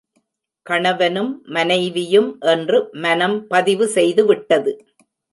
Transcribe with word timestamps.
கணவனும், 0.65 1.29
மனைவியும் 1.47 2.29
என்று 2.39 2.77
மனம் 2.91 3.47
பதிவு 3.47 3.87
செய்துவிட்டது. 3.87 4.73